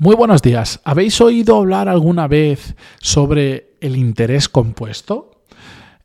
Muy 0.00 0.14
buenos 0.14 0.42
días. 0.42 0.80
¿Habéis 0.84 1.20
oído 1.20 1.56
hablar 1.56 1.88
alguna 1.88 2.28
vez 2.28 2.76
sobre 3.00 3.76
el 3.80 3.96
interés 3.96 4.48
compuesto? 4.48 5.42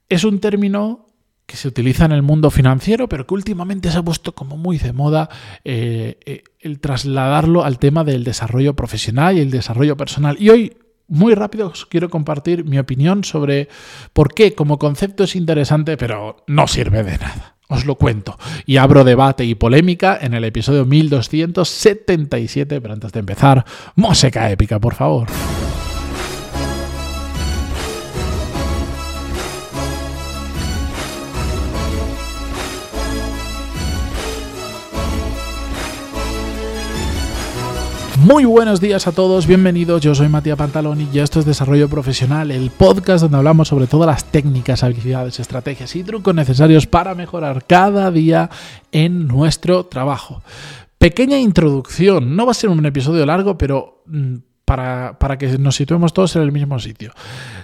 Es 0.09 0.23
un 0.23 0.39
término 0.39 1.09
que 1.45 1.57
se 1.57 1.67
utiliza 1.67 2.05
en 2.05 2.11
el 2.11 2.23
mundo 2.23 2.49
financiero, 2.49 3.07
pero 3.07 3.27
que 3.27 3.35
últimamente 3.35 3.91
se 3.91 3.99
ha 3.99 4.03
puesto 4.03 4.33
como 4.33 4.57
muy 4.57 4.79
de 4.79 4.93
moda 4.93 5.29
eh, 5.63 6.17
eh, 6.25 6.43
el 6.59 6.79
trasladarlo 6.79 7.63
al 7.63 7.77
tema 7.77 8.03
del 8.03 8.23
desarrollo 8.23 8.75
profesional 8.75 9.37
y 9.37 9.41
el 9.41 9.51
desarrollo 9.51 9.95
personal. 9.95 10.37
Y 10.39 10.49
hoy, 10.49 10.75
muy 11.07 11.35
rápido, 11.35 11.67
os 11.67 11.85
quiero 11.85 12.09
compartir 12.09 12.65
mi 12.65 12.79
opinión 12.79 13.23
sobre 13.23 13.69
por 14.11 14.33
qué 14.33 14.55
como 14.55 14.79
concepto 14.79 15.25
es 15.25 15.35
interesante, 15.35 15.97
pero 15.97 16.37
no 16.47 16.67
sirve 16.67 17.03
de 17.03 17.19
nada. 17.19 17.52
Os 17.69 17.85
lo 17.85 17.95
cuento. 17.95 18.37
Y 18.65 18.77
abro 18.77 19.03
debate 19.03 19.45
y 19.45 19.55
polémica 19.55 20.17
en 20.21 20.33
el 20.33 20.43
episodio 20.43 20.85
1277. 20.85 22.81
Pero 22.81 22.93
antes 22.93 23.11
de 23.11 23.19
empezar, 23.19 23.65
música 23.95 24.49
épica, 24.51 24.79
por 24.79 24.95
favor. 24.95 25.27
Muy 38.23 38.45
buenos 38.45 38.79
días 38.79 39.05
a 39.05 39.11
todos, 39.11 39.47
bienvenidos. 39.47 40.01
Yo 40.01 40.15
soy 40.15 40.29
Matías 40.29 40.57
Pantaloni 40.57 41.09
y 41.11 41.19
esto 41.19 41.41
es 41.41 41.45
Desarrollo 41.45 41.89
Profesional, 41.89 42.51
el 42.51 42.71
podcast 42.71 43.23
donde 43.23 43.37
hablamos 43.37 43.67
sobre 43.67 43.85
todas 43.85 44.07
las 44.07 44.23
técnicas, 44.23 44.81
habilidades, 44.81 45.41
estrategias 45.41 45.93
y 45.97 46.05
trucos 46.05 46.33
necesarios 46.33 46.87
para 46.87 47.15
mejorar 47.15 47.65
cada 47.67 48.09
día 48.11 48.49
en 48.93 49.27
nuestro 49.27 49.87
trabajo. 49.87 50.41
Pequeña 50.97 51.37
introducción, 51.37 52.37
no 52.37 52.45
va 52.45 52.51
a 52.51 52.55
ser 52.55 52.69
un 52.69 52.85
episodio 52.85 53.25
largo, 53.25 53.57
pero 53.57 54.05
mm, 54.65 55.17
para, 55.17 55.37
que 55.37 55.57
nos 55.57 55.75
situemos 55.75 56.13
todos 56.13 56.35
en 56.35 56.41
el 56.41 56.51
mismo 56.51 56.79
sitio. 56.79 57.13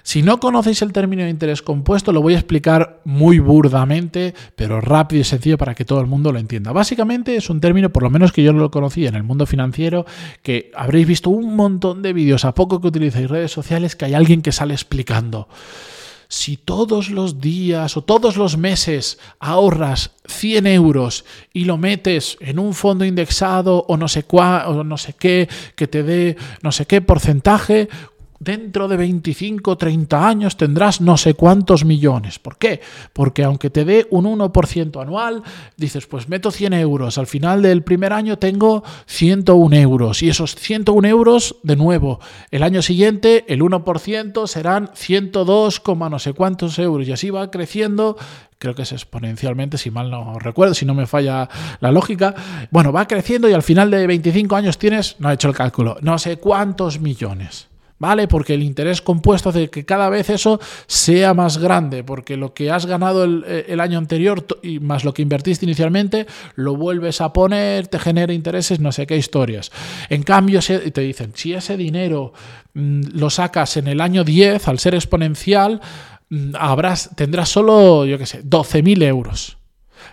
Si 0.03 0.21
no 0.21 0.39
conocéis 0.39 0.81
el 0.81 0.94
término 0.94 1.23
de 1.23 1.30
interés 1.30 1.61
compuesto, 1.61 2.11
lo 2.11 2.22
voy 2.22 2.33
a 2.33 2.38
explicar 2.38 3.02
muy 3.06 3.39
burdamente, 3.39 4.33
pero 4.56 4.81
rápido 4.81 5.22
y 5.22 5.23
sencillo 5.23 5.58
para 5.58 5.75
que 5.75 5.86
todo 5.86 6.02
el 6.02 6.08
mundo 6.08 6.31
lo 6.31 6.39
entienda. 6.39 6.72
Básicamente 6.72 7.36
es 7.36 7.50
un 7.50 7.61
término, 7.61 7.89
por 7.89 8.03
lo 8.03 8.09
menos 8.09 8.31
que 8.31 8.44
yo 8.44 8.53
lo 8.53 8.72
conocí 8.72 9.08
en 9.08 9.16
el 9.16 9.23
mundo 9.23 9.45
financiero, 9.45 10.06
que 10.44 10.72
habréis 10.75 11.08
visto 11.08 11.30
un 11.30 11.56
montón 11.56 12.02
de 12.02 12.14
vídeos 12.14 12.45
a 12.45 12.53
poco 12.53 12.81
que 12.81 12.88
utilizáis 12.88 13.30
redes 13.30 13.52
sociales 13.52 13.95
que 13.95 14.06
hay 14.06 14.13
alguien 14.13 14.41
que 14.41 14.52
sale 14.52 14.73
explicando 14.73 15.47
si 16.30 16.58
todos 16.58 17.09
los 17.09 17.41
días 17.41 17.97
o 17.97 18.03
todos 18.03 18.38
los 18.38 18.55
meses 18.55 19.17
ahorras 19.39 20.11
100 20.27 20.67
euros 20.67 21.25
y 21.53 21.66
lo 21.66 21.77
metes 21.77 22.38
en 22.39 22.59
un 22.59 22.75
fondo 22.75 23.03
indexado 23.03 23.83
o 23.88 23.97
no 23.97 24.08
sé 24.08 24.23
cuá, 24.23 24.66
o 24.67 24.83
no 24.83 24.97
sé 24.97 25.13
qué, 25.13 25.50
que 25.75 25.88
te 25.88 26.03
dé 26.03 26.38
no 26.61 26.72
sé 26.72 26.85
qué 26.85 27.02
porcentaje, 27.02 27.89
dentro 28.39 28.87
de 28.87 28.97
25, 28.97 29.77
30 29.77 30.27
años 30.27 30.57
tendrás 30.57 31.01
no 31.01 31.17
sé 31.17 31.33
cuántos 31.33 31.85
millones. 31.85 32.39
¿Por 32.39 32.57
qué? 32.57 32.81
Porque 33.13 33.43
aunque 33.43 33.69
te 33.69 33.85
dé 33.85 34.07
un 34.09 34.25
1% 34.25 35.01
anual, 35.01 35.43
dices, 35.77 36.07
pues 36.07 36.29
meto 36.29 36.51
100 36.51 36.73
euros, 36.73 37.17
al 37.17 37.27
final 37.27 37.61
del 37.61 37.83
primer 37.83 38.13
año 38.13 38.37
tengo 38.37 38.83
101 39.07 39.75
euros 39.75 40.23
y 40.23 40.29
esos 40.29 40.55
101 40.55 41.07
euros, 41.07 41.57
de 41.63 41.75
nuevo, 41.75 42.19
el 42.51 42.63
año 42.63 42.81
siguiente 42.81 43.45
el 43.47 43.61
1% 43.61 44.47
serán 44.47 44.91
102, 44.93 45.81
no 46.09 46.19
sé 46.19 46.33
cuántos 46.33 46.79
euros 46.79 47.07
y 47.07 47.11
así 47.11 47.29
va 47.29 47.51
creciendo 47.51 48.17
creo 48.59 48.75
que 48.75 48.81
es 48.81 48.91
exponencialmente, 48.91 49.77
si 49.77 49.89
mal 49.89 50.11
no 50.11 50.37
recuerdo, 50.37 50.73
si 50.73 50.85
no 50.85 50.93
me 50.93 51.07
falla 51.07 51.47
la 51.79 51.93
lógica. 51.93 52.35
Bueno, 52.71 52.91
va 52.91 53.07
creciendo 53.07 53.49
y 53.49 53.53
al 53.53 53.63
final 53.63 53.89
de 53.89 54.05
25 54.05 54.53
años 54.53 54.77
tienes, 54.77 55.15
no 55.19 55.31
he 55.31 55.35
hecho 55.35 55.47
el 55.47 55.55
cálculo, 55.55 55.97
no 56.01 56.19
sé 56.19 56.37
cuántos 56.37 56.99
millones. 56.99 57.69
¿Vale? 58.00 58.28
Porque 58.28 58.55
el 58.55 58.64
interés 58.64 59.02
compuesto 59.02 59.50
hace 59.50 59.69
que 59.69 59.86
cada 59.86 60.09
vez 60.09 60.30
eso 60.30 60.59
sea 60.88 61.33
más 61.33 61.58
grande, 61.58 62.03
porque 62.03 62.38
lo 62.38 62.53
que 62.53 62.72
has 62.72 62.86
ganado 62.86 63.25
el, 63.25 63.44
eh, 63.45 63.78
año 63.80 63.97
anterior 63.97 64.46
y 64.63 64.79
más 64.79 65.03
lo 65.03 65.13
que 65.13 65.22
invertiste 65.22 65.66
inicialmente, 65.66 66.25
lo 66.56 66.75
vuelves 66.75 67.22
a 67.22 67.31
poner, 67.31 67.88
te 67.88 68.00
genera 68.00 68.34
intereses, 68.34 68.79
no 68.79 68.91
sé 68.91 69.06
qué 69.06 69.18
historias. 69.18 69.72
En 70.09 70.23
cambio, 70.23 70.59
te 70.62 71.01
dicen, 71.01 71.34
si 71.35 71.53
ese 71.53 71.78
dinero 71.78 72.34
mm, 72.73 73.01
lo 73.13 73.29
sacas 73.29 73.78
en 73.78 73.88
el 73.88 74.02
año 74.02 74.23
10, 74.23 74.68
al 74.68 74.79
ser 74.79 74.96
exponencial, 74.96 75.81
mm, 76.29 76.53
tendrás 77.16 77.50
solo, 77.50 78.06
yo 78.06 78.18
qué 78.18 78.25
sé, 78.25 78.44
12.000 78.44 79.03
euros. 79.03 79.57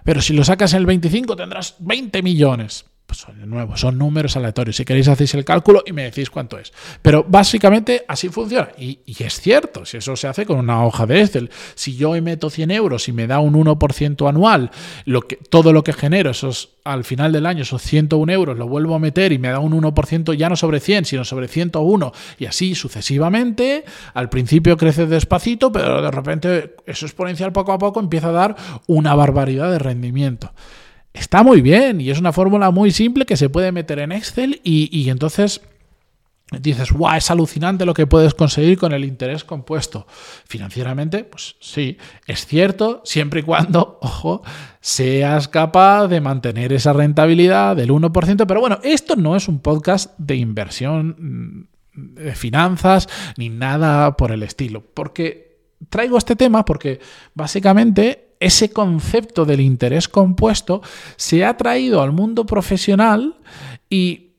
Pero 0.04 0.20
si 0.20 0.34
lo 0.34 0.44
sacas 0.44 0.72
en 0.72 0.80
el 0.80 0.86
25, 0.86 1.36
tendrás 1.36 1.76
20 1.78 2.22
millones 2.22 2.84
pues 3.06 3.24
de 3.38 3.46
nuevo, 3.46 3.76
son 3.76 3.98
números 3.98 4.36
aleatorios. 4.36 4.76
Si 4.76 4.84
queréis 4.84 5.06
hacéis 5.06 5.34
el 5.34 5.44
cálculo 5.44 5.84
y 5.86 5.92
me 5.92 6.02
decís 6.02 6.28
cuánto 6.28 6.58
es. 6.58 6.72
Pero 7.02 7.24
básicamente 7.26 8.04
así 8.08 8.28
funciona. 8.28 8.70
Y, 8.76 8.98
es 9.06 9.40
cierto, 9.40 9.84
si 9.84 9.98
eso 9.98 10.16
se 10.16 10.26
hace 10.26 10.44
con 10.44 10.58
una 10.58 10.84
hoja 10.84 11.06
de 11.06 11.20
Excel. 11.20 11.50
Si 11.76 11.96
yo 11.96 12.20
meto 12.20 12.50
100 12.50 12.72
euros 12.72 13.08
y 13.08 13.12
me 13.12 13.28
da 13.28 13.38
un 13.38 13.54
1% 13.54 14.28
anual, 14.28 14.72
lo 15.04 15.22
que, 15.22 15.36
todo 15.36 15.72
lo 15.72 15.84
que 15.84 15.92
genero, 15.92 16.30
esos, 16.30 16.70
al 16.82 17.04
final 17.04 17.30
del 17.30 17.46
año, 17.46 17.62
esos 17.62 17.80
101 17.82 18.32
euros, 18.32 18.58
lo 18.58 18.66
vuelvo 18.66 18.96
a 18.96 18.98
meter 18.98 19.32
y 19.32 19.38
me 19.38 19.48
da 19.48 19.60
un 19.60 19.80
1% 19.80 20.34
ya 20.34 20.48
no 20.48 20.56
sobre 20.56 20.80
100, 20.80 21.04
sino 21.04 21.24
sobre 21.24 21.46
101. 21.46 22.12
Y 22.38 22.46
así 22.46 22.74
sucesivamente. 22.74 23.84
Al 24.14 24.28
principio 24.28 24.76
crece 24.76 25.06
despacito, 25.06 25.70
pero 25.70 26.02
de 26.02 26.10
repente 26.10 26.74
eso 26.86 27.06
exponencial 27.06 27.52
poco 27.52 27.72
a 27.72 27.78
poco 27.78 28.00
empieza 28.00 28.28
a 28.28 28.32
dar 28.32 28.56
una 28.88 29.14
barbaridad 29.14 29.70
de 29.70 29.78
rendimiento 29.78 30.50
está 31.16 31.42
muy 31.42 31.62
bien 31.62 32.00
y 32.00 32.10
es 32.10 32.18
una 32.18 32.32
fórmula 32.32 32.70
muy 32.70 32.90
simple 32.90 33.26
que 33.26 33.36
se 33.36 33.48
puede 33.48 33.72
meter 33.72 33.98
en 33.98 34.12
Excel 34.12 34.60
y, 34.62 35.08
entonces 35.08 35.62
dices, 36.60 36.92
guau, 36.92 37.16
es 37.16 37.30
alucinante 37.30 37.84
lo 37.84 37.94
que 37.94 38.06
puedes 38.06 38.34
conseguir 38.34 38.78
con 38.78 38.92
el 38.92 39.04
interés 39.04 39.42
compuesto. 39.42 40.06
Financieramente, 40.46 41.24
pues 41.24 41.56
sí, 41.60 41.98
es 42.26 42.46
cierto, 42.46 43.02
siempre 43.04 43.40
y 43.40 43.42
cuando, 43.42 43.98
ojo, 44.02 44.42
seas 44.80 45.48
capaz 45.48 46.06
de 46.06 46.20
mantener 46.20 46.72
esa 46.72 46.92
rentabilidad 46.92 47.74
del 47.74 47.90
1%, 47.90 48.46
pero 48.46 48.60
bueno, 48.60 48.78
esto 48.82 49.16
no 49.16 49.34
es 49.34 49.48
un 49.48 49.60
podcast 49.60 50.16
de 50.18 50.36
inversión 50.36 51.16
mm, 51.18 52.14
de 52.20 52.34
finanzas 52.34 53.08
ni 53.36 53.48
nada 53.48 54.16
por 54.16 54.30
el 54.30 54.42
estilo, 54.42 54.84
porque 54.94 55.56
traigo 55.88 56.18
este 56.18 56.36
tema 56.36 56.64
porque 56.64 57.00
básicamente 57.34 58.25
ese 58.40 58.72
concepto 58.72 59.44
del 59.44 59.60
interés 59.60 60.08
compuesto 60.08 60.82
se 61.16 61.44
ha 61.44 61.56
traído 61.56 62.02
al 62.02 62.12
mundo 62.12 62.46
profesional 62.46 63.36
y 63.88 64.32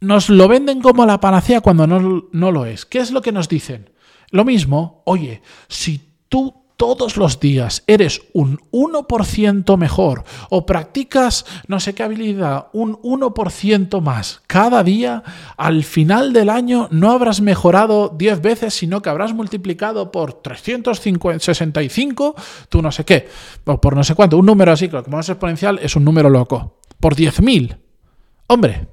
nos 0.00 0.28
lo 0.28 0.48
venden 0.48 0.80
como 0.80 1.04
la 1.06 1.20
panacea 1.20 1.60
cuando 1.60 1.86
no, 1.86 2.28
no 2.30 2.52
lo 2.52 2.66
es. 2.66 2.86
¿Qué 2.86 2.98
es 2.98 3.10
lo 3.10 3.20
que 3.20 3.32
nos 3.32 3.48
dicen? 3.48 3.90
Lo 4.30 4.44
mismo, 4.44 5.02
oye, 5.04 5.42
si 5.68 6.00
tú 6.28 6.54
todos 6.78 7.18
los 7.18 7.40
días 7.40 7.82
eres 7.86 8.22
un 8.32 8.58
1% 8.70 9.76
mejor 9.76 10.24
o 10.48 10.64
practicas 10.64 11.44
no 11.66 11.80
sé 11.80 11.94
qué 11.94 12.04
habilidad 12.04 12.68
un 12.72 12.96
1% 13.02 14.00
más. 14.00 14.40
Cada 14.46 14.82
día, 14.84 15.22
al 15.56 15.82
final 15.84 16.32
del 16.32 16.48
año 16.48 16.88
no 16.90 17.10
habrás 17.10 17.42
mejorado 17.42 18.14
10 18.16 18.40
veces, 18.40 18.72
sino 18.74 19.02
que 19.02 19.10
habrás 19.10 19.34
multiplicado 19.34 20.12
por 20.12 20.34
365 20.34 22.36
tú 22.68 22.80
no 22.80 22.92
sé 22.92 23.04
qué, 23.04 23.26
o 23.64 23.80
por 23.80 23.96
no 23.96 24.04
sé 24.04 24.14
cuánto, 24.14 24.38
un 24.38 24.46
número 24.46 24.70
así, 24.72 24.88
que 24.88 25.02
como 25.02 25.18
es 25.18 25.28
exponencial 25.28 25.80
es 25.82 25.96
un 25.96 26.04
número 26.04 26.30
loco, 26.30 26.76
por 27.00 27.16
10.000. 27.16 27.76
Hombre, 28.46 28.86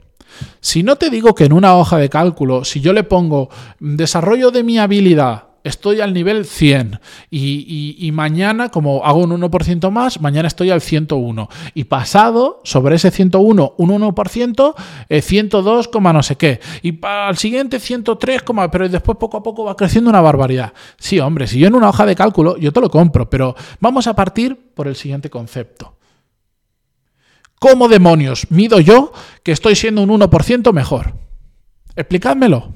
si 0.59 0.81
no 0.81 0.95
te 0.95 1.11
digo 1.11 1.35
que 1.35 1.45
en 1.45 1.53
una 1.53 1.75
hoja 1.75 1.97
de 1.97 2.09
cálculo, 2.09 2.65
si 2.65 2.81
yo 2.81 2.93
le 2.93 3.03
pongo 3.03 3.49
desarrollo 3.79 4.49
de 4.49 4.63
mi 4.63 4.79
habilidad, 4.79 5.54
estoy 5.65 5.99
al 5.99 6.13
nivel 6.13 6.45
100 6.45 6.99
y, 7.31 8.09
mañana, 8.13 8.69
como 8.69 9.03
hago 9.03 9.19
un 9.19 9.31
1% 9.31 9.89
más, 9.89 10.21
mañana 10.21 10.47
estoy 10.47 10.69
al 10.69 10.79
101. 10.79 11.49
Y 11.73 11.85
pasado, 11.85 12.61
sobre 12.63 12.95
ese 12.95 13.11
101, 13.11 13.73
un 13.77 13.89
1%, 13.89 14.75
102, 15.21 15.85
eh, 15.85 15.99
no 16.01 16.23
sé 16.23 16.35
qué. 16.37 16.59
Y 16.83 16.93
para 16.93 17.29
el 17.29 17.37
siguiente 17.37 17.79
103, 17.79 18.43
pero 18.71 18.87
después 18.87 19.17
poco 19.17 19.37
a 19.37 19.43
poco 19.43 19.63
va 19.65 19.75
creciendo 19.75 20.09
una 20.09 20.21
barbaridad. 20.21 20.71
Sí, 20.97 21.19
hombre, 21.19 21.47
si 21.47 21.59
yo 21.59 21.67
en 21.67 21.75
una 21.75 21.89
hoja 21.89 22.05
de 22.05 22.15
cálculo, 22.15 22.57
yo 22.57 22.71
te 22.71 22.79
lo 22.79 22.89
compro, 22.89 23.27
pero 23.29 23.55
vamos 23.79 24.05
a 24.07 24.15
partir 24.15 24.55
por 24.75 24.87
el 24.87 24.95
siguiente 24.95 25.31
concepto. 25.31 25.97
¿Cómo 27.57 27.87
demonios 27.87 28.51
mido 28.51 28.79
yo 28.79 29.11
que 29.41 29.51
estoy 29.51 29.75
siendo 29.75 30.03
un 30.03 30.09
1% 30.09 30.71
mejor? 30.73 31.15
Explicádmelo. 31.95 32.74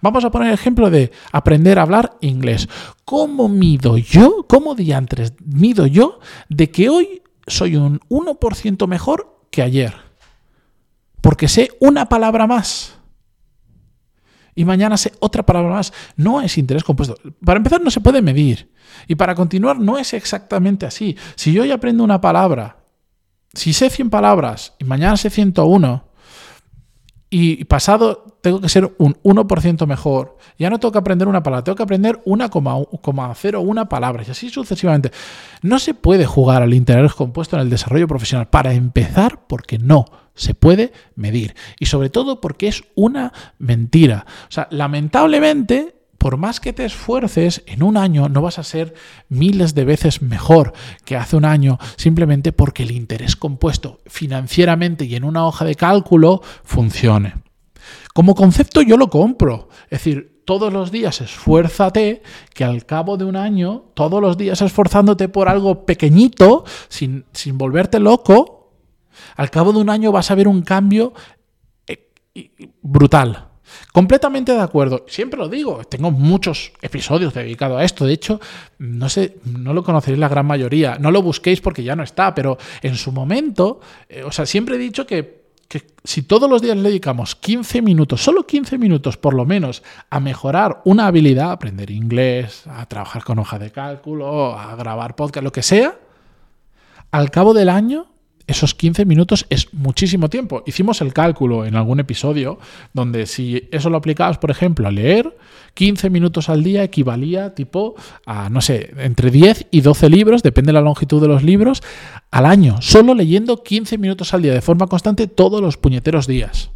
Vamos 0.00 0.24
a 0.24 0.30
poner 0.30 0.48
el 0.48 0.54
ejemplo 0.54 0.90
de 0.90 1.12
aprender 1.32 1.78
a 1.78 1.82
hablar 1.82 2.16
inglés. 2.20 2.68
¿Cómo 3.04 3.48
mido 3.48 3.98
yo, 3.98 4.46
cómo 4.48 4.74
diantres 4.74 5.34
mido 5.44 5.86
yo 5.86 6.20
de 6.48 6.70
que 6.70 6.88
hoy 6.88 7.22
soy 7.46 7.76
un 7.76 8.00
1% 8.08 8.86
mejor 8.86 9.40
que 9.50 9.62
ayer? 9.62 9.94
Porque 11.20 11.48
sé 11.48 11.70
una 11.80 12.08
palabra 12.08 12.46
más. 12.46 12.98
Y 14.54 14.64
mañana 14.64 14.96
sé 14.96 15.12
otra 15.20 15.44
palabra 15.44 15.70
más. 15.70 15.92
No 16.16 16.40
es 16.40 16.58
interés 16.58 16.84
compuesto. 16.84 17.16
Para 17.44 17.56
empezar, 17.56 17.80
no 17.80 17.90
se 17.90 18.00
puede 18.00 18.20
medir. 18.20 18.70
Y 19.08 19.14
para 19.14 19.34
continuar, 19.34 19.78
no 19.78 19.98
es 19.98 20.12
exactamente 20.12 20.84
así. 20.84 21.16
Si 21.36 21.52
yo 21.52 21.62
hoy 21.62 21.70
aprendo 21.70 22.04
una 22.04 22.20
palabra, 22.20 22.76
si 23.54 23.72
sé 23.72 23.88
100 23.88 24.10
palabras 24.10 24.74
y 24.78 24.84
mañana 24.84 25.16
sé 25.16 25.30
101, 25.30 26.04
y 27.34 27.64
pasado 27.64 28.26
tengo 28.42 28.60
que 28.60 28.68
ser 28.68 28.94
un 28.98 29.14
1% 29.22 29.86
mejor. 29.86 30.36
Ya 30.58 30.68
no 30.68 30.78
tengo 30.78 30.92
que 30.92 30.98
aprender 30.98 31.26
una 31.26 31.42
palabra, 31.42 31.64
tengo 31.64 31.76
que 31.76 31.82
aprender 31.82 32.22
1,01 32.26 33.88
palabras 33.88 34.28
y 34.28 34.30
así 34.32 34.50
sucesivamente. 34.50 35.12
No 35.62 35.78
se 35.78 35.94
puede 35.94 36.26
jugar 36.26 36.60
al 36.60 36.74
interés 36.74 37.14
compuesto 37.14 37.56
en 37.56 37.62
el 37.62 37.70
desarrollo 37.70 38.06
profesional. 38.06 38.50
Para 38.50 38.74
empezar, 38.74 39.46
porque 39.46 39.78
no 39.78 40.04
se 40.34 40.52
puede 40.52 40.92
medir. 41.14 41.54
Y 41.80 41.86
sobre 41.86 42.10
todo 42.10 42.42
porque 42.42 42.68
es 42.68 42.84
una 42.94 43.32
mentira. 43.58 44.26
O 44.48 44.52
sea, 44.52 44.68
lamentablemente 44.70 46.01
por 46.22 46.36
más 46.36 46.60
que 46.60 46.72
te 46.72 46.84
esfuerces, 46.84 47.64
en 47.66 47.82
un 47.82 47.96
año 47.96 48.28
no 48.28 48.42
vas 48.42 48.60
a 48.60 48.62
ser 48.62 48.94
miles 49.28 49.74
de 49.74 49.84
veces 49.84 50.22
mejor 50.22 50.72
que 51.04 51.16
hace 51.16 51.34
un 51.34 51.44
año, 51.44 51.80
simplemente 51.96 52.52
porque 52.52 52.84
el 52.84 52.92
interés 52.92 53.34
compuesto 53.34 53.98
financieramente 54.06 55.04
y 55.04 55.16
en 55.16 55.24
una 55.24 55.44
hoja 55.44 55.64
de 55.64 55.74
cálculo 55.74 56.40
funcione. 56.62 57.34
Como 58.14 58.36
concepto 58.36 58.82
yo 58.82 58.96
lo 58.96 59.10
compro, 59.10 59.68
es 59.86 59.98
decir, 59.98 60.42
todos 60.44 60.72
los 60.72 60.92
días 60.92 61.20
esfuérzate, 61.20 62.22
que 62.54 62.62
al 62.62 62.86
cabo 62.86 63.16
de 63.16 63.24
un 63.24 63.34
año, 63.34 63.86
todos 63.94 64.22
los 64.22 64.36
días 64.38 64.62
esforzándote 64.62 65.28
por 65.28 65.48
algo 65.48 65.84
pequeñito, 65.84 66.62
sin, 66.88 67.24
sin 67.32 67.58
volverte 67.58 67.98
loco, 67.98 68.70
al 69.34 69.50
cabo 69.50 69.72
de 69.72 69.80
un 69.80 69.90
año 69.90 70.12
vas 70.12 70.30
a 70.30 70.36
ver 70.36 70.46
un 70.46 70.62
cambio 70.62 71.14
eh, 71.88 72.12
brutal. 72.80 73.48
Completamente 73.92 74.52
de 74.52 74.60
acuerdo. 74.60 75.04
Siempre 75.08 75.38
lo 75.38 75.48
digo, 75.48 75.82
tengo 75.84 76.10
muchos 76.10 76.72
episodios 76.80 77.34
dedicados 77.34 77.80
a 77.80 77.84
esto. 77.84 78.06
De 78.06 78.12
hecho, 78.12 78.40
no 78.78 79.08
sé, 79.08 79.38
no 79.44 79.74
lo 79.74 79.82
conoceréis 79.82 80.18
la 80.18 80.28
gran 80.28 80.46
mayoría. 80.46 80.96
No 80.98 81.10
lo 81.10 81.22
busquéis 81.22 81.60
porque 81.60 81.82
ya 81.82 81.96
no 81.96 82.02
está, 82.02 82.34
pero 82.34 82.58
en 82.82 82.96
su 82.96 83.12
momento, 83.12 83.80
eh, 84.08 84.22
o 84.22 84.32
sea, 84.32 84.46
siempre 84.46 84.76
he 84.76 84.78
dicho 84.78 85.06
que, 85.06 85.42
si 86.04 86.22
todos 86.22 86.50
los 86.50 86.60
días 86.60 86.76
le 86.76 86.82
dedicamos 86.82 87.34
15 87.34 87.80
minutos, 87.80 88.22
solo 88.22 88.46
15 88.46 88.76
minutos 88.76 89.16
por 89.16 89.32
lo 89.32 89.46
menos, 89.46 89.82
a 90.10 90.20
mejorar 90.20 90.82
una 90.84 91.06
habilidad, 91.06 91.48
a 91.48 91.52
aprender 91.52 91.90
inglés, 91.90 92.66
a 92.66 92.84
trabajar 92.84 93.24
con 93.24 93.38
hoja 93.38 93.58
de 93.58 93.70
cálculo, 93.70 94.54
a 94.54 94.76
grabar 94.76 95.16
podcast, 95.16 95.42
lo 95.42 95.50
que 95.50 95.62
sea, 95.62 95.98
al 97.10 97.30
cabo 97.30 97.54
del 97.54 97.70
año 97.70 98.11
esos 98.46 98.74
15 98.74 99.04
minutos 99.04 99.46
es 99.50 99.72
muchísimo 99.72 100.28
tiempo. 100.28 100.62
Hicimos 100.66 101.00
el 101.00 101.12
cálculo 101.12 101.64
en 101.64 101.76
algún 101.76 102.00
episodio 102.00 102.58
donde 102.92 103.26
si 103.26 103.68
eso 103.70 103.90
lo 103.90 103.98
aplicabas, 103.98 104.38
por 104.38 104.50
ejemplo, 104.50 104.88
a 104.88 104.90
leer, 104.90 105.36
15 105.74 106.10
minutos 106.10 106.48
al 106.48 106.62
día 106.62 106.82
equivalía 106.82 107.54
tipo 107.54 107.94
a, 108.26 108.50
no 108.50 108.60
sé, 108.60 108.92
entre 108.98 109.30
10 109.30 109.68
y 109.70 109.80
12 109.80 110.10
libros, 110.10 110.42
depende 110.42 110.70
de 110.70 110.74
la 110.74 110.80
longitud 110.80 111.20
de 111.20 111.28
los 111.28 111.42
libros, 111.42 111.82
al 112.30 112.46
año, 112.46 112.80
solo 112.82 113.14
leyendo 113.14 113.62
15 113.62 113.98
minutos 113.98 114.34
al 114.34 114.42
día 114.42 114.54
de 114.54 114.60
forma 114.60 114.86
constante 114.86 115.26
todos 115.26 115.60
los 115.60 115.76
puñeteros 115.76 116.26
días. 116.26 116.70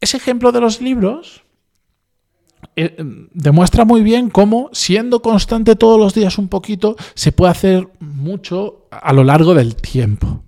Ese 0.00 0.16
ejemplo 0.16 0.52
de 0.52 0.60
los 0.60 0.80
libros 0.80 1.42
eh, 2.80 2.94
demuestra 3.32 3.84
muy 3.84 4.02
bien 4.02 4.30
cómo, 4.30 4.70
siendo 4.72 5.20
constante 5.20 5.74
todos 5.74 5.98
los 5.98 6.14
días 6.14 6.38
un 6.38 6.46
poquito, 6.46 6.94
se 7.14 7.32
puede 7.32 7.50
hacer 7.50 7.88
mucho 7.98 8.86
a 8.92 9.12
lo 9.12 9.24
largo 9.24 9.52
del 9.54 9.74
tiempo. 9.74 10.44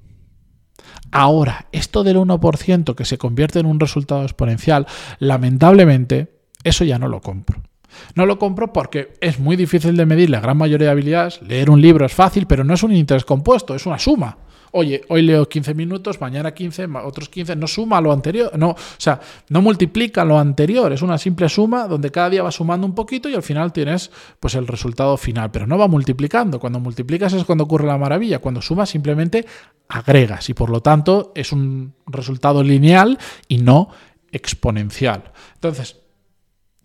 Ahora, 1.11 1.67
esto 1.73 2.05
del 2.05 2.19
1% 2.19 2.95
que 2.95 3.05
se 3.05 3.19
convierte 3.19 3.59
en 3.59 3.67
un 3.67 3.81
resultado 3.81 4.23
exponencial, 4.23 4.87
lamentablemente, 5.19 6.41
eso 6.63 6.85
ya 6.85 7.01
no 7.01 7.09
lo 7.09 7.21
compro. 7.21 7.63
No 8.15 8.27
lo 8.27 8.39
compro 8.39 8.73
porque 8.73 9.15
es 9.21 9.41
muy 9.41 9.57
difícil 9.57 9.97
de 9.97 10.07
medir 10.07 10.31
la 10.31 10.39
gran 10.39 10.57
mayoría 10.57 10.87
de 10.87 10.93
habilidades. 10.93 11.43
Leer 11.43 11.69
un 11.69 11.81
libro 11.81 12.07
es 12.07 12.15
fácil, 12.15 12.47
pero 12.47 12.63
no 12.63 12.75
es 12.75 12.85
un 12.85 12.95
interés 12.95 13.25
compuesto, 13.25 13.75
es 13.75 13.87
una 13.87 13.99
suma 13.99 14.39
oye, 14.73 15.03
hoy 15.09 15.23
leo 15.23 15.49
15 15.49 15.75
minutos, 15.75 16.21
mañana 16.21 16.53
15, 16.53 16.89
otros 17.05 17.29
15, 17.29 17.57
no 17.57 17.67
suma 17.67 18.01
lo 18.01 18.13
anterior, 18.13 18.57
no, 18.57 18.71
o 18.71 18.77
sea, 18.99 19.21
no 19.49 19.63
multiplica 19.63 20.25
lo 20.25 20.39
anterior, 20.39 20.93
es 20.93 21.03
una 21.03 21.19
simple 21.19 21.49
suma 21.49 21.87
donde 21.87 22.11
cada 22.11 22.31
día 22.31 22.43
va 22.43 22.51
sumando 22.51 22.87
un 22.87 22.95
poquito 22.95 23.29
y 23.29 23.35
al 23.35 23.43
final 23.43 23.73
tienes 23.73 24.11
pues 24.39 24.55
el 24.55 24.67
resultado 24.67 25.17
final, 25.17 25.51
pero 25.51 25.67
no 25.67 25.79
va 25.79 25.89
multiplicando, 25.89 26.59
cuando 26.61 26.81
multiplicas 26.81 27.33
es 27.33 27.45
cuando 27.45 27.65
ocurre 27.65 27.87
la 27.87 27.99
maravilla, 27.99 28.39
cuando 28.39 28.63
sumas 28.63 28.89
simplemente 28.89 29.45
agregas 29.89 30.49
y 30.49 30.55
por 30.55 30.71
lo 30.71 30.81
tanto 30.81 31.33
es 31.35 31.53
un 31.53 31.95
resultado 32.07 32.63
lineal 32.63 33.19
y 33.49 33.59
no 33.59 33.89
exponencial. 34.33 35.33
Entonces, 35.55 35.97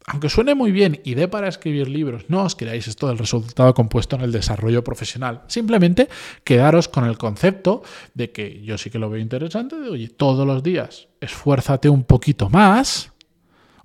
aunque 0.08 0.30
suene 0.30 0.54
muy 0.54 0.72
bien 0.72 1.02
y 1.04 1.16
dé 1.16 1.28
para 1.28 1.48
escribir 1.48 1.90
libros, 1.90 2.26
no 2.28 2.44
os 2.44 2.56
creáis 2.56 2.88
esto 2.88 3.08
del 3.08 3.18
resultado 3.18 3.74
compuesto 3.74 4.16
en 4.16 4.22
el 4.22 4.32
desarrollo 4.32 4.84
profesional. 4.84 5.42
Simplemente 5.48 6.10
quedaros 6.44 6.88
con 6.88 7.06
el 7.06 7.18
concepto 7.18 7.82
de 8.14 8.32
que 8.32 8.62
yo 8.62 8.78
sí 8.78 8.92
que 8.92 9.00
lo 9.00 9.10
veo 9.10 9.20
interesante, 9.20 9.80
de 9.80 9.90
oye, 9.90 10.10
todos 10.10 10.46
los 10.46 10.62
días 10.62 11.08
esfuérzate 11.20 11.90
un 11.90 12.04
poquito 12.04 12.50
más 12.50 13.12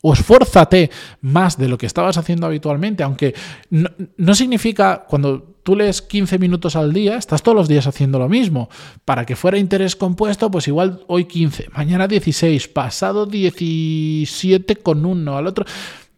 o 0.02 0.12
esfuérzate 0.12 0.90
más 1.22 1.56
de 1.56 1.68
lo 1.68 1.78
que 1.78 1.86
estabas 1.86 2.16
haciendo 2.16 2.46
habitualmente, 2.46 3.02
aunque 3.02 3.34
no, 3.70 3.88
no, 4.16 4.34
significa 4.34 5.04
cuando 5.08 5.56
tú 5.62 5.76
lees 5.76 6.00
15 6.00 6.38
minutos 6.38 6.74
al 6.76 6.92
día, 6.92 7.16
estás 7.16 7.42
todos 7.42 7.56
los 7.56 7.68
días 7.68 7.86
haciendo 7.86 8.18
lo 8.18 8.28
mismo. 8.28 8.70
Para 9.04 9.26
que 9.26 9.36
fuera 9.36 9.58
interés 9.58 9.96
compuesto, 9.96 10.50
pues 10.50 10.68
igual 10.68 11.04
hoy 11.06 11.26
15, 11.26 11.68
mañana 11.74 12.08
16, 12.08 12.68
pasado 12.68 13.26
17 13.26 14.76
con 14.76 15.04
uno, 15.04 15.36
al 15.36 15.46
otro. 15.46 15.66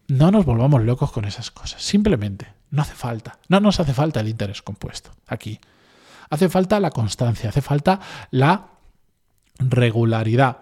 No 0.07 0.31
nos 0.31 0.45
volvamos 0.45 0.83
locos 0.83 1.11
con 1.11 1.25
esas 1.25 1.51
cosas. 1.51 1.81
Simplemente, 1.81 2.53
no 2.71 2.81
hace 2.81 2.95
falta. 2.95 3.39
No 3.47 3.59
nos 3.59 3.79
hace 3.79 3.93
falta 3.93 4.19
el 4.19 4.29
interés 4.29 4.61
compuesto 4.61 5.11
aquí. 5.27 5.59
Hace 6.29 6.49
falta 6.49 6.79
la 6.79 6.91
constancia, 6.91 7.49
hace 7.49 7.61
falta 7.61 7.99
la 8.31 8.67
regularidad 9.59 10.57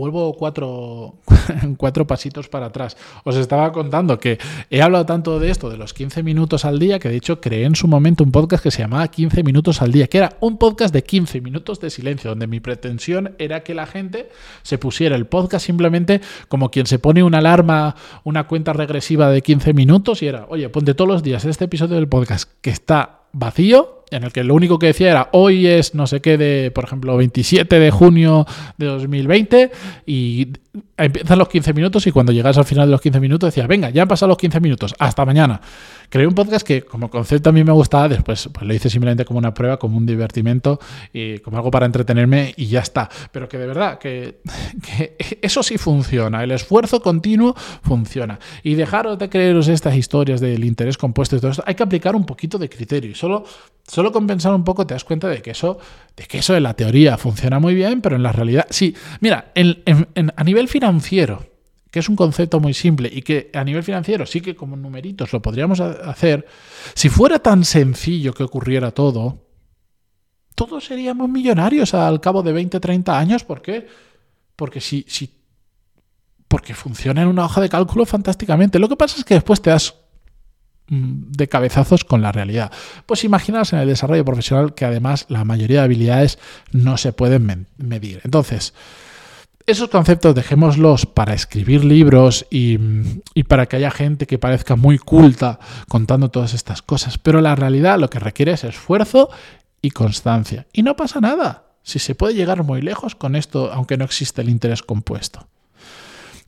vuelvo 0.00 0.34
cuatro, 0.34 1.14
cuatro 1.76 2.06
pasitos 2.06 2.48
para 2.48 2.66
atrás. 2.66 2.96
Os 3.24 3.36
estaba 3.36 3.70
contando 3.72 4.18
que 4.18 4.38
he 4.70 4.82
hablado 4.82 5.06
tanto 5.06 5.38
de 5.38 5.50
esto, 5.50 5.70
de 5.70 5.76
los 5.76 5.94
15 5.94 6.22
minutos 6.22 6.64
al 6.64 6.78
día, 6.78 6.98
que 6.98 7.08
de 7.08 7.16
hecho 7.16 7.40
creé 7.40 7.64
en 7.64 7.76
su 7.76 7.86
momento 7.86 8.24
un 8.24 8.32
podcast 8.32 8.62
que 8.62 8.70
se 8.70 8.82
llamaba 8.82 9.06
15 9.06 9.42
minutos 9.44 9.82
al 9.82 9.92
día, 9.92 10.08
que 10.08 10.18
era 10.18 10.36
un 10.40 10.58
podcast 10.58 10.92
de 10.92 11.04
15 11.04 11.40
minutos 11.40 11.80
de 11.80 11.90
silencio, 11.90 12.30
donde 12.30 12.46
mi 12.46 12.60
pretensión 12.60 13.34
era 13.38 13.60
que 13.62 13.74
la 13.74 13.86
gente 13.86 14.28
se 14.62 14.78
pusiera 14.78 15.14
el 15.14 15.26
podcast 15.26 15.66
simplemente 15.66 16.20
como 16.48 16.70
quien 16.70 16.86
se 16.86 16.98
pone 16.98 17.22
una 17.22 17.38
alarma, 17.38 17.94
una 18.24 18.46
cuenta 18.46 18.72
regresiva 18.72 19.30
de 19.30 19.42
15 19.42 19.74
minutos 19.74 20.22
y 20.22 20.26
era, 20.26 20.46
oye, 20.48 20.68
ponte 20.68 20.94
todos 20.94 21.08
los 21.08 21.22
días 21.22 21.44
este 21.44 21.66
episodio 21.66 21.96
del 21.96 22.08
podcast 22.08 22.50
que 22.60 22.70
está 22.70 23.20
vacío 23.32 23.99
en 24.10 24.24
el 24.24 24.32
que 24.32 24.44
lo 24.44 24.54
único 24.54 24.78
que 24.78 24.86
decía 24.86 25.10
era 25.10 25.28
hoy 25.32 25.66
es 25.66 25.94
no 25.94 26.06
sé 26.06 26.20
qué 26.20 26.36
de, 26.36 26.70
por 26.70 26.84
ejemplo, 26.84 27.16
27 27.16 27.78
de 27.78 27.90
junio 27.90 28.46
de 28.76 28.86
2020 28.86 29.70
y 30.06 30.48
empiezan 30.96 31.38
los 31.38 31.48
15 31.48 31.72
minutos 31.74 32.06
y 32.06 32.12
cuando 32.12 32.32
llegas 32.32 32.56
al 32.56 32.64
final 32.64 32.86
de 32.86 32.92
los 32.92 33.00
15 33.00 33.18
minutos 33.20 33.48
decía, 33.48 33.66
venga, 33.66 33.90
ya 33.90 34.02
han 34.02 34.08
pasado 34.08 34.28
los 34.28 34.38
15 34.38 34.60
minutos, 34.60 34.94
hasta 34.98 35.24
mañana. 35.24 35.60
Creé 36.08 36.26
un 36.26 36.34
podcast 36.34 36.66
que 36.66 36.82
como 36.82 37.10
concepto 37.10 37.50
a 37.50 37.52
mí 37.52 37.64
me 37.64 37.72
gustaba, 37.72 38.08
después 38.08 38.48
pues 38.52 38.66
lo 38.66 38.74
hice 38.74 38.90
simplemente 38.90 39.24
como 39.24 39.38
una 39.38 39.54
prueba, 39.54 39.78
como 39.78 39.96
un 39.96 40.06
divertimento 40.06 40.78
y 41.12 41.38
como 41.38 41.56
algo 41.56 41.70
para 41.70 41.86
entretenerme 41.86 42.54
y 42.56 42.66
ya 42.66 42.80
está. 42.80 43.08
Pero 43.32 43.48
que 43.48 43.58
de 43.58 43.66
verdad, 43.66 43.98
que, 43.98 44.40
que 44.82 45.16
eso 45.42 45.62
sí 45.62 45.78
funciona, 45.78 46.42
el 46.44 46.52
esfuerzo 46.52 47.00
continuo 47.00 47.54
funciona. 47.82 48.38
Y 48.62 48.74
dejaros 48.74 49.18
de 49.18 49.28
creeros 49.28 49.68
estas 49.68 49.96
historias 49.96 50.40
del 50.40 50.64
interés 50.64 50.96
compuesto 50.98 51.36
y 51.36 51.40
todo 51.40 51.50
esto, 51.50 51.64
hay 51.66 51.74
que 51.74 51.82
aplicar 51.82 52.14
un 52.14 52.26
poquito 52.26 52.58
de 52.58 52.68
criterio 52.68 53.10
y 53.10 53.14
solo 53.14 53.44
Solo 53.90 54.12
con 54.12 54.24
pensar 54.28 54.54
un 54.54 54.62
poco 54.62 54.86
te 54.86 54.94
das 54.94 55.02
cuenta 55.02 55.26
de 55.26 55.42
que 55.42 55.50
eso, 55.50 55.78
de 56.16 56.24
que 56.24 56.38
eso 56.38 56.54
en 56.54 56.62
la 56.62 56.74
teoría 56.74 57.18
funciona 57.18 57.58
muy 57.58 57.74
bien, 57.74 58.00
pero 58.00 58.14
en 58.14 58.22
la 58.22 58.30
realidad. 58.30 58.66
Sí, 58.70 58.94
mira, 59.18 59.52
a 60.36 60.44
nivel 60.44 60.59
financiero, 60.68 61.46
que 61.90 61.98
es 61.98 62.08
un 62.08 62.16
concepto 62.16 62.60
muy 62.60 62.74
simple 62.74 63.10
y 63.12 63.22
que 63.22 63.50
a 63.54 63.64
nivel 63.64 63.82
financiero 63.82 64.26
sí 64.26 64.40
que 64.40 64.54
como 64.54 64.76
numeritos 64.76 65.32
lo 65.32 65.42
podríamos 65.42 65.80
hacer, 65.80 66.46
si 66.94 67.08
fuera 67.08 67.38
tan 67.38 67.64
sencillo 67.64 68.32
que 68.32 68.44
ocurriera 68.44 68.90
todo, 68.90 69.46
todos 70.54 70.84
seríamos 70.84 71.28
millonarios 71.28 71.94
al 71.94 72.20
cabo 72.20 72.42
de 72.42 72.52
20, 72.52 72.80
30 72.80 73.18
años. 73.18 73.44
¿Por 73.44 73.62
qué? 73.62 73.86
Porque 74.56 74.80
si, 74.80 75.04
si 75.08 75.30
porque 76.48 76.74
funciona 76.74 77.22
en 77.22 77.28
una 77.28 77.44
hoja 77.44 77.60
de 77.60 77.68
cálculo 77.68 78.04
fantásticamente. 78.04 78.78
Lo 78.78 78.88
que 78.88 78.96
pasa 78.96 79.18
es 79.18 79.24
que 79.24 79.34
después 79.34 79.62
te 79.62 79.70
das 79.70 79.94
Mm, 80.90 81.30
de 81.30 81.48
cabezazos 81.48 82.04
con 82.04 82.20
la 82.20 82.32
realidad. 82.32 82.72
Pues 83.06 83.22
imaginaos 83.22 83.72
en 83.72 83.78
el 83.78 83.86
desarrollo 83.86 84.24
profesional 84.24 84.74
que 84.74 84.84
además 84.84 85.24
la 85.28 85.44
mayoría 85.44 85.78
de 85.78 85.84
habilidades 85.84 86.40
no 86.72 86.96
se 86.96 87.12
pueden 87.12 87.68
medir. 87.78 88.20
Entonces, 88.24 88.74
esos 89.70 89.88
conceptos 89.88 90.34
dejémoslos 90.34 91.06
para 91.06 91.34
escribir 91.34 91.84
libros 91.84 92.46
y, 92.50 92.78
para 93.48 93.66
que 93.66 93.76
haya 93.76 93.90
gente 93.90 94.26
que 94.26 94.38
parezca 94.38 94.76
muy 94.76 94.98
culta 94.98 95.58
contando 95.88 96.30
todas 96.30 96.54
estas 96.54 96.82
cosas. 96.82 97.18
Pero 97.18 97.40
la 97.40 97.54
realidad 97.54 97.98
lo 97.98 98.10
que 98.10 98.18
requiere 98.18 98.52
es 98.52 98.64
esfuerzo 98.64 99.30
y 99.82 99.90
constancia. 99.90 100.66
Y 100.72 100.82
no 100.82 100.96
pasa 100.96 101.20
nada. 101.20 101.64
Si 101.82 101.98
se 101.98 102.14
puede 102.14 102.34
llegar 102.34 102.62
muy 102.62 102.82
lejos 102.82 103.14
con 103.14 103.36
esto, 103.36 103.72
aunque 103.72 103.96
no 103.96 104.04
existe 104.04 104.42
el 104.42 104.50
interés 104.50 104.82
compuesto. 104.82 105.46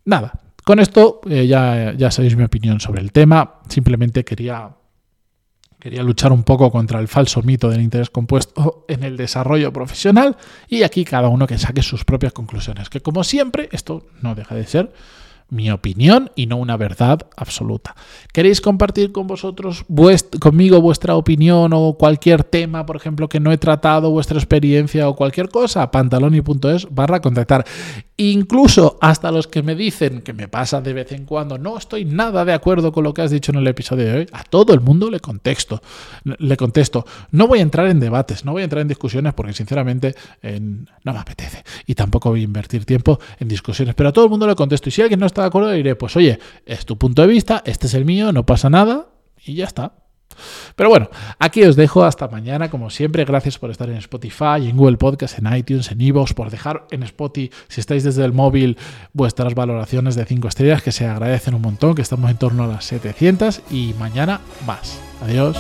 Nada, 0.05 0.33
con 0.64 0.79
esto 0.79 1.21
eh, 1.29 1.47
ya, 1.47 1.95
ya 1.97 2.11
sabéis 2.11 2.37
mi 2.37 2.45
opinión 2.45 2.81
sobre 2.81 3.00
el 3.00 3.12
tema. 3.12 3.61
Simplemente 3.69 4.25
quería 4.25 4.71
Quería 5.83 6.05
luchar 6.05 6.31
un 6.31 6.45
poco 6.45 6.71
contra 6.71 7.01
el 7.01 7.09
falso 7.09 7.43
mito 7.43 7.69
del 7.69 7.81
interés 7.81 8.09
compuesto 8.09 8.85
en 8.87 9.03
el 9.03 9.17
desarrollo 9.17 9.73
profesional 9.73 10.37
y 10.69 10.85
aquí 10.85 11.05
cada 11.05 11.29
uno 11.29 11.49
que 11.49 11.59
saque 11.59 11.83
sus 11.83 12.05
propias 12.05 12.33
conclusiones, 12.33 12.89
que 12.89 13.01
como 13.01 13.25
siempre 13.25 13.69
esto 13.73 14.07
no 14.21 14.37
deja 14.37 14.55
de 14.55 14.65
ser 14.65 14.93
mi 15.49 15.71
opinión 15.71 16.31
y 16.35 16.47
no 16.47 16.57
una 16.57 16.77
verdad 16.77 17.27
absoluta. 17.37 17.95
¿Queréis 18.33 18.61
compartir 18.61 19.13
con 19.13 19.27
vosotros, 19.27 19.85
conmigo 20.41 20.81
vuestra 20.81 21.17
opinión 21.17 21.73
o 21.75 21.95
cualquier 21.99 22.45
tema, 22.45 22.87
por 22.87 22.97
ejemplo, 22.97 23.29
que 23.29 23.41
no 23.41 23.53
he 23.53 23.59
tratado, 23.59 24.11
vuestra 24.11 24.39
experiencia 24.39 25.09
o 25.09 25.17
cualquier 25.17 25.49
cosa? 25.49 25.91
pantaloni.es 25.91 26.89
barra 26.91 27.21
contactar. 27.21 27.67
Incluso 28.17 28.99
hasta 29.01 29.33
los 29.33 29.47
que 29.49 29.63
me 29.63 29.75
dicen, 29.75 30.23
que 30.23 30.33
me 30.33 30.47
pasa 30.49 30.81
de 30.81 30.93
vez 30.93 31.13
en 31.13 31.25
cuando, 31.25 31.59
no 31.59 31.77
estoy 31.77 32.05
nada 32.05 32.45
de 32.45 32.53
acuerdo 32.53 32.93
con 32.93 33.05
lo 33.05 33.13
que 33.13 33.23
has 33.23 33.31
dicho 33.31 33.51
en 33.53 33.59
el 33.59 33.67
episodio 33.67 34.07
de 34.07 34.19
hoy, 34.19 34.27
a 34.33 34.45
todo 34.45 34.73
el 34.75 34.81
mundo 34.81 35.11
le 35.11 35.21
contesto. 35.21 35.83
Le 36.25 36.57
contesto. 36.57 37.05
No 37.31 37.49
voy 37.49 37.59
a 37.59 37.63
entrar 37.63 37.89
en 37.89 38.01
debates, 38.01 38.45
no 38.45 38.53
voy 38.53 38.63
a 38.63 38.65
entrar 38.65 38.83
en 38.83 38.89
discusiones 38.89 39.35
porque 39.35 39.53
sinceramente 39.53 40.15
no 40.43 41.13
me 41.13 41.19
apetece. 41.19 41.65
Y 41.87 41.95
tampoco 41.95 42.31
voy 42.31 42.43
a 42.43 42.45
invertir 42.45 42.85
tiempo 42.85 43.19
en 43.41 43.49
discusiones, 43.49 43.95
pero 43.95 44.11
a 44.11 44.13
todo 44.13 44.25
el 44.25 44.31
mundo 44.31 44.47
le 44.47 44.55
contesto. 44.55 44.89
Y 44.89 44.93
si 44.93 45.03
alguien 45.03 45.21
no 45.21 45.27
está 45.33 45.43
de 45.43 45.49
acuerdo, 45.49 45.71
diré, 45.73 45.97
pues 45.97 46.15
oye, 46.17 46.39
es 46.67 46.85
tu 46.87 46.97
punto 46.97 47.23
de 47.23 47.29
vista, 47.29 47.62
este 47.67 47.87
es 47.87 47.95
el 47.95 48.05
mío, 48.05 48.33
no 48.33 48.47
pasa 48.47 48.71
nada 48.71 49.09
y 49.45 49.55
ya 49.55 49.65
está. 49.65 49.95
Pero 50.77 50.89
bueno, 50.89 51.11
aquí 51.39 51.62
os 51.62 51.77
dejo 51.77 52.05
hasta 52.05 52.29
mañana, 52.29 52.71
como 52.71 52.91
siempre. 52.91 53.25
Gracias 53.25 53.59
por 53.59 53.71
estar 53.71 53.89
en 53.91 53.97
Spotify, 53.97 54.69
en 54.69 54.77
Google 54.77 54.97
Podcast, 54.97 55.39
en 55.39 55.55
iTunes, 55.55 55.91
en 55.91 56.01
Evox, 56.01 56.33
por 56.33 56.51
dejar 56.51 56.87
en 56.91 57.03
Spotify, 57.03 57.55
si 57.69 57.81
estáis 57.81 58.05
desde 58.05 58.25
el 58.25 58.33
móvil, 58.33 58.79
vuestras 59.12 59.55
valoraciones 59.55 60.15
de 60.15 60.25
5 60.25 60.49
estrellas, 60.49 60.83
que 60.83 60.93
se 60.93 61.07
agradecen 61.07 61.55
un 61.55 61.62
montón, 61.62 61.95
que 61.95 62.03
estamos 62.03 62.31
en 62.31 62.39
torno 62.39 62.65
a 62.65 62.67
las 62.67 62.85
700 62.87 63.62
y 63.71 63.95
mañana 63.99 64.41
más. 64.67 64.99
Adiós. 65.23 65.57